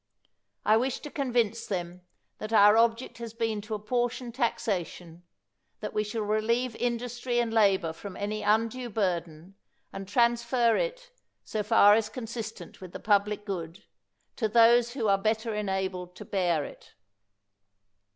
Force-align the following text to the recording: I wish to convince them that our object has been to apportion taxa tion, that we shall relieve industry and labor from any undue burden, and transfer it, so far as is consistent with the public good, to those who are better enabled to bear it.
I 0.65 0.77
wish 0.77 0.99
to 1.01 1.11
convince 1.11 1.67
them 1.67 2.01
that 2.39 2.51
our 2.51 2.75
object 2.75 3.19
has 3.19 3.35
been 3.35 3.61
to 3.61 3.75
apportion 3.75 4.31
taxa 4.31 4.83
tion, 4.83 5.21
that 5.79 5.93
we 5.93 6.03
shall 6.03 6.23
relieve 6.23 6.75
industry 6.77 7.37
and 7.39 7.53
labor 7.53 7.93
from 7.93 8.17
any 8.17 8.41
undue 8.41 8.89
burden, 8.89 9.53
and 9.93 10.07
transfer 10.07 10.75
it, 10.75 11.11
so 11.45 11.61
far 11.61 11.93
as 11.93 12.05
is 12.05 12.09
consistent 12.09 12.81
with 12.81 12.93
the 12.93 12.99
public 12.99 13.45
good, 13.45 13.83
to 14.37 14.47
those 14.49 14.93
who 14.93 15.07
are 15.07 15.19
better 15.19 15.53
enabled 15.53 16.15
to 16.15 16.25
bear 16.25 16.65
it. 16.65 16.95